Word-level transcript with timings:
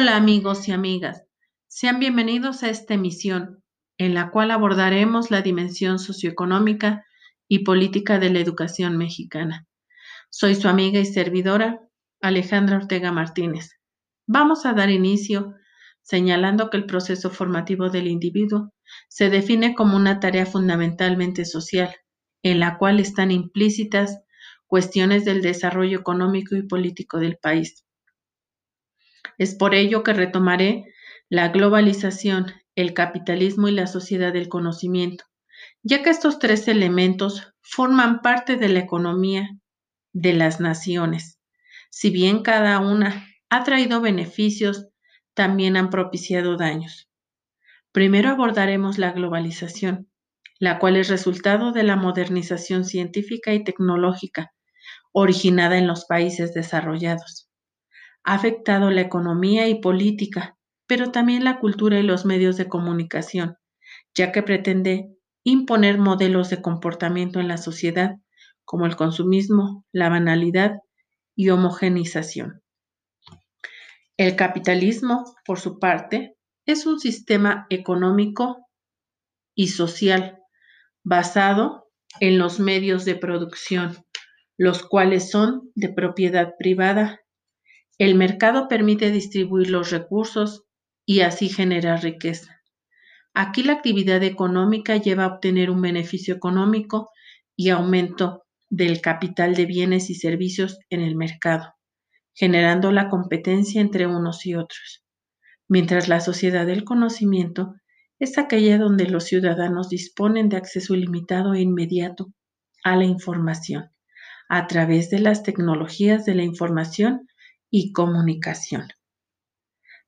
Hola 0.00 0.14
amigos 0.14 0.68
y 0.68 0.70
amigas, 0.70 1.24
sean 1.66 1.98
bienvenidos 1.98 2.62
a 2.62 2.70
esta 2.70 2.94
emisión 2.94 3.64
en 3.98 4.14
la 4.14 4.30
cual 4.30 4.52
abordaremos 4.52 5.32
la 5.32 5.42
dimensión 5.42 5.98
socioeconómica 5.98 7.04
y 7.48 7.64
política 7.64 8.20
de 8.20 8.30
la 8.30 8.38
educación 8.38 8.96
mexicana. 8.96 9.66
Soy 10.30 10.54
su 10.54 10.68
amiga 10.68 11.00
y 11.00 11.04
servidora 11.04 11.80
Alejandra 12.20 12.76
Ortega 12.76 13.10
Martínez. 13.10 13.72
Vamos 14.28 14.66
a 14.66 14.72
dar 14.72 14.88
inicio 14.88 15.56
señalando 16.02 16.70
que 16.70 16.76
el 16.76 16.86
proceso 16.86 17.30
formativo 17.30 17.90
del 17.90 18.06
individuo 18.06 18.72
se 19.08 19.30
define 19.30 19.74
como 19.74 19.96
una 19.96 20.20
tarea 20.20 20.46
fundamentalmente 20.46 21.44
social, 21.44 21.92
en 22.44 22.60
la 22.60 22.78
cual 22.78 23.00
están 23.00 23.32
implícitas 23.32 24.22
cuestiones 24.68 25.24
del 25.24 25.42
desarrollo 25.42 25.98
económico 25.98 26.54
y 26.54 26.62
político 26.62 27.18
del 27.18 27.36
país 27.36 27.84
es 29.38 29.54
por 29.54 29.74
ello 29.74 30.02
que 30.02 30.12
retomaré 30.12 30.92
la 31.30 31.48
globalización, 31.48 32.52
el 32.74 32.92
capitalismo 32.92 33.68
y 33.68 33.72
la 33.72 33.86
sociedad 33.86 34.32
del 34.32 34.48
conocimiento, 34.48 35.24
ya 35.82 36.02
que 36.02 36.10
estos 36.10 36.38
tres 36.38 36.68
elementos 36.68 37.52
forman 37.60 38.20
parte 38.20 38.56
de 38.56 38.68
la 38.68 38.80
economía 38.80 39.48
de 40.12 40.32
las 40.32 40.60
naciones. 40.60 41.38
Si 41.90 42.10
bien 42.10 42.42
cada 42.42 42.80
una 42.80 43.26
ha 43.48 43.62
traído 43.62 44.00
beneficios, 44.00 44.88
también 45.34 45.76
han 45.76 45.90
propiciado 45.90 46.56
daños. 46.56 47.08
Primero 47.92 48.30
abordaremos 48.30 48.98
la 48.98 49.12
globalización, 49.12 50.10
la 50.58 50.78
cual 50.78 50.96
es 50.96 51.08
resultado 51.08 51.72
de 51.72 51.84
la 51.84 51.96
modernización 51.96 52.84
científica 52.84 53.54
y 53.54 53.62
tecnológica 53.62 54.52
originada 55.12 55.78
en 55.78 55.86
los 55.86 56.04
países 56.04 56.52
desarrollados 56.54 57.47
ha 58.28 58.34
afectado 58.34 58.90
la 58.90 59.00
economía 59.00 59.68
y 59.68 59.80
política, 59.80 60.58
pero 60.86 61.12
también 61.12 61.44
la 61.44 61.58
cultura 61.60 61.98
y 61.98 62.02
los 62.02 62.26
medios 62.26 62.58
de 62.58 62.68
comunicación, 62.68 63.56
ya 64.14 64.32
que 64.32 64.42
pretende 64.42 65.16
imponer 65.44 65.96
modelos 65.96 66.50
de 66.50 66.60
comportamiento 66.60 67.40
en 67.40 67.48
la 67.48 67.56
sociedad 67.56 68.16
como 68.66 68.84
el 68.84 68.96
consumismo, 68.96 69.86
la 69.92 70.10
banalidad 70.10 70.76
y 71.34 71.48
homogenización. 71.48 72.60
El 74.18 74.36
capitalismo, 74.36 75.24
por 75.46 75.58
su 75.58 75.78
parte, 75.78 76.36
es 76.66 76.84
un 76.84 77.00
sistema 77.00 77.66
económico 77.70 78.58
y 79.54 79.68
social 79.68 80.38
basado 81.02 81.88
en 82.20 82.38
los 82.38 82.60
medios 82.60 83.06
de 83.06 83.14
producción, 83.14 83.96
los 84.58 84.82
cuales 84.82 85.30
son 85.30 85.70
de 85.74 85.88
propiedad 85.88 86.52
privada 86.58 87.22
el 87.98 88.14
mercado 88.14 88.68
permite 88.68 89.10
distribuir 89.10 89.70
los 89.70 89.90
recursos 89.90 90.64
y 91.04 91.20
así 91.20 91.48
generar 91.48 92.02
riqueza. 92.02 92.62
Aquí 93.34 93.62
la 93.62 93.74
actividad 93.74 94.22
económica 94.22 94.96
lleva 94.96 95.24
a 95.24 95.34
obtener 95.34 95.70
un 95.70 95.82
beneficio 95.82 96.34
económico 96.34 97.10
y 97.56 97.70
aumento 97.70 98.44
del 98.70 99.00
capital 99.00 99.54
de 99.54 99.66
bienes 99.66 100.10
y 100.10 100.14
servicios 100.14 100.78
en 100.90 101.00
el 101.00 101.16
mercado, 101.16 101.74
generando 102.34 102.92
la 102.92 103.08
competencia 103.08 103.80
entre 103.80 104.06
unos 104.06 104.46
y 104.46 104.54
otros. 104.54 105.04
Mientras 105.68 106.08
la 106.08 106.20
sociedad 106.20 106.66
del 106.66 106.84
conocimiento 106.84 107.74
es 108.18 108.38
aquella 108.38 108.78
donde 108.78 109.06
los 109.06 109.24
ciudadanos 109.24 109.88
disponen 109.88 110.48
de 110.48 110.56
acceso 110.56 110.94
ilimitado 110.94 111.54
e 111.54 111.60
inmediato 111.60 112.32
a 112.84 112.96
la 112.96 113.04
información 113.04 113.90
a 114.48 114.66
través 114.66 115.10
de 115.10 115.18
las 115.18 115.42
tecnologías 115.42 116.24
de 116.24 116.34
la 116.34 116.42
información 116.42 117.28
y 117.70 117.92
comunicación. 117.92 118.88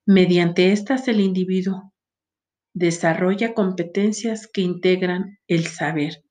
Mediante 0.07 0.73
estas 0.73 1.09
el 1.09 1.21
individuo 1.21 1.93
desarrolla 2.75 3.55
competencias 3.55 4.47
que 4.47 4.61
integran 4.61 5.39
el 5.49 5.67
saber, 5.67 6.25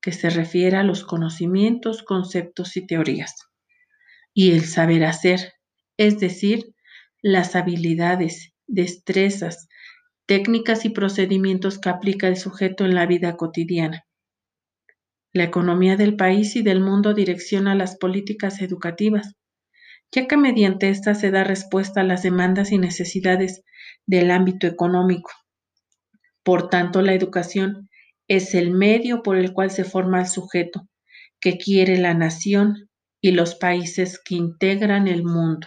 que 0.00 0.12
se 0.12 0.30
refiere 0.30 0.76
a 0.76 0.82
los 0.82 1.04
conocimientos, 1.04 2.02
conceptos 2.02 2.76
y 2.76 2.86
teorías, 2.86 3.34
y 4.34 4.52
el 4.52 4.64
saber 4.64 5.04
hacer, 5.04 5.52
es 5.96 6.18
decir, 6.18 6.74
las 7.20 7.54
habilidades, 7.54 8.52
destrezas, 8.66 9.68
técnicas 10.26 10.84
y 10.84 10.90
procedimientos 10.90 11.78
que 11.78 11.88
aplica 11.88 12.28
el 12.28 12.36
sujeto 12.36 12.84
en 12.84 12.94
la 12.94 13.06
vida 13.06 13.36
cotidiana. 13.36 14.04
La 15.32 15.44
economía 15.44 15.96
del 15.96 16.16
país 16.16 16.56
y 16.56 16.62
del 16.62 16.80
mundo 16.80 17.14
direcciona 17.14 17.74
las 17.74 17.96
políticas 17.96 18.60
educativas, 18.60 19.34
ya 20.14 20.28
que 20.28 20.36
mediante 20.36 20.90
esta 20.90 21.14
se 21.14 21.30
da 21.30 21.42
respuesta 21.42 22.02
a 22.02 22.04
las 22.04 22.22
demandas 22.22 22.70
y 22.70 22.78
necesidades 22.78 23.64
del 24.06 24.30
ámbito 24.30 24.66
económico. 24.66 25.30
Por 26.42 26.68
tanto, 26.68 27.02
la 27.02 27.14
educación 27.14 27.88
es 28.28 28.54
el 28.54 28.70
medio 28.70 29.22
por 29.22 29.36
el 29.36 29.52
cual 29.52 29.70
se 29.70 29.84
forma 29.84 30.20
el 30.20 30.26
sujeto 30.26 30.88
que 31.40 31.56
quiere 31.56 31.98
la 31.98 32.14
nación 32.14 32.88
y 33.20 33.32
los 33.32 33.54
países 33.54 34.20
que 34.22 34.34
integran 34.34 35.08
el 35.08 35.24
mundo. 35.24 35.66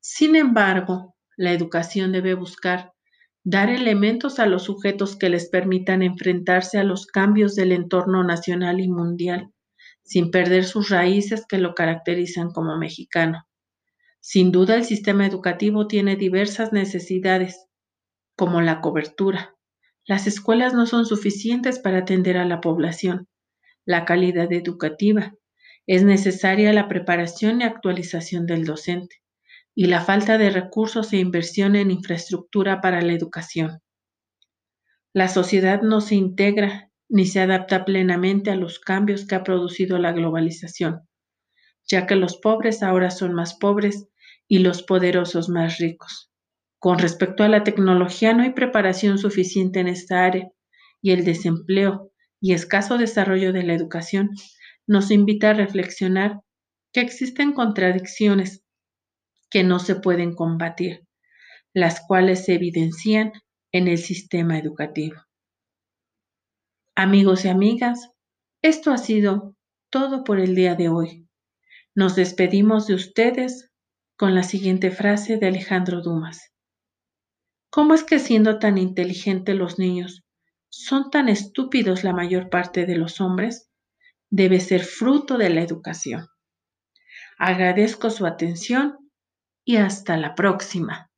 Sin 0.00 0.36
embargo, 0.36 1.16
la 1.36 1.52
educación 1.52 2.12
debe 2.12 2.34
buscar 2.34 2.92
dar 3.42 3.70
elementos 3.70 4.38
a 4.38 4.46
los 4.46 4.64
sujetos 4.64 5.16
que 5.16 5.30
les 5.30 5.48
permitan 5.48 6.02
enfrentarse 6.02 6.78
a 6.78 6.84
los 6.84 7.06
cambios 7.06 7.54
del 7.54 7.72
entorno 7.72 8.22
nacional 8.22 8.80
y 8.80 8.88
mundial 8.88 9.50
sin 10.02 10.30
perder 10.30 10.64
sus 10.64 10.88
raíces 10.88 11.46
que 11.46 11.58
lo 11.58 11.74
caracterizan 11.74 12.50
como 12.50 12.76
mexicano. 12.76 13.46
Sin 14.20 14.52
duda, 14.52 14.74
el 14.74 14.84
sistema 14.84 15.26
educativo 15.26 15.86
tiene 15.86 16.16
diversas 16.16 16.72
necesidades, 16.72 17.66
como 18.36 18.60
la 18.60 18.80
cobertura. 18.80 19.56
Las 20.04 20.26
escuelas 20.26 20.74
no 20.74 20.86
son 20.86 21.06
suficientes 21.06 21.78
para 21.78 21.98
atender 21.98 22.36
a 22.36 22.44
la 22.44 22.60
población. 22.60 23.28
La 23.84 24.04
calidad 24.04 24.52
educativa. 24.52 25.34
Es 25.86 26.04
necesaria 26.04 26.72
la 26.72 26.88
preparación 26.88 27.60
y 27.60 27.64
actualización 27.64 28.46
del 28.46 28.64
docente 28.64 29.16
y 29.74 29.86
la 29.86 30.02
falta 30.02 30.36
de 30.36 30.50
recursos 30.50 31.12
e 31.12 31.18
inversión 31.18 31.76
en 31.76 31.90
infraestructura 31.90 32.80
para 32.80 33.00
la 33.00 33.12
educación. 33.12 33.80
La 35.12 35.28
sociedad 35.28 35.82
no 35.82 36.00
se 36.00 36.16
integra 36.16 36.89
ni 37.10 37.26
se 37.26 37.40
adapta 37.40 37.84
plenamente 37.84 38.50
a 38.50 38.56
los 38.56 38.78
cambios 38.78 39.26
que 39.26 39.34
ha 39.34 39.42
producido 39.42 39.98
la 39.98 40.12
globalización, 40.12 41.08
ya 41.86 42.06
que 42.06 42.14
los 42.14 42.36
pobres 42.38 42.82
ahora 42.82 43.10
son 43.10 43.34
más 43.34 43.54
pobres 43.54 44.06
y 44.48 44.60
los 44.60 44.82
poderosos 44.84 45.48
más 45.48 45.78
ricos. 45.78 46.30
Con 46.78 46.98
respecto 46.98 47.42
a 47.42 47.48
la 47.48 47.64
tecnología, 47.64 48.32
no 48.32 48.44
hay 48.44 48.50
preparación 48.52 49.18
suficiente 49.18 49.80
en 49.80 49.88
esta 49.88 50.24
área 50.24 50.48
y 51.02 51.10
el 51.10 51.24
desempleo 51.24 52.12
y 52.40 52.54
escaso 52.54 52.96
desarrollo 52.96 53.52
de 53.52 53.64
la 53.64 53.74
educación 53.74 54.30
nos 54.86 55.10
invita 55.10 55.50
a 55.50 55.54
reflexionar 55.54 56.40
que 56.92 57.00
existen 57.00 57.52
contradicciones 57.52 58.64
que 59.50 59.64
no 59.64 59.80
se 59.80 59.96
pueden 59.96 60.34
combatir, 60.34 61.06
las 61.74 62.00
cuales 62.06 62.44
se 62.44 62.54
evidencian 62.54 63.32
en 63.72 63.88
el 63.88 63.98
sistema 63.98 64.58
educativo. 64.58 65.16
Amigos 66.96 67.44
y 67.44 67.48
amigas, 67.48 68.10
esto 68.62 68.90
ha 68.90 68.98
sido 68.98 69.54
todo 69.90 70.24
por 70.24 70.40
el 70.40 70.54
día 70.54 70.74
de 70.74 70.88
hoy. 70.88 71.28
Nos 71.94 72.16
despedimos 72.16 72.86
de 72.86 72.94
ustedes 72.94 73.70
con 74.16 74.34
la 74.34 74.42
siguiente 74.42 74.90
frase 74.90 75.36
de 75.38 75.46
Alejandro 75.46 76.02
Dumas. 76.02 76.52
¿Cómo 77.70 77.94
es 77.94 78.04
que 78.04 78.18
siendo 78.18 78.58
tan 78.58 78.76
inteligentes 78.76 79.54
los 79.54 79.78
niños, 79.78 80.24
son 80.68 81.10
tan 81.10 81.28
estúpidos 81.28 82.04
la 82.04 82.12
mayor 82.12 82.50
parte 82.50 82.86
de 82.86 82.96
los 82.96 83.20
hombres? 83.20 83.70
Debe 84.28 84.60
ser 84.60 84.82
fruto 84.82 85.38
de 85.38 85.50
la 85.50 85.62
educación. 85.62 86.26
Agradezco 87.38 88.10
su 88.10 88.26
atención 88.26 89.10
y 89.64 89.76
hasta 89.76 90.16
la 90.16 90.34
próxima. 90.34 91.09